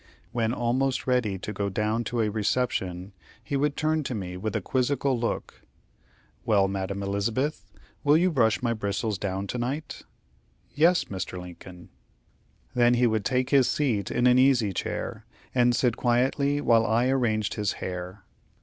[0.31, 3.13] When almost ready to go down to a reception,
[3.43, 5.61] he would turn to me with a quizzical look:
[6.43, 7.71] "Well, Madam Elizabeth,
[8.03, 10.01] will you brush my bristles down to night?"
[10.73, 11.39] "Yes, Mr.
[11.39, 11.89] Lincoln."
[12.73, 17.09] Then he would take his seat in an easy chair, and sit quietly while I
[17.09, 18.23] arranged his hair.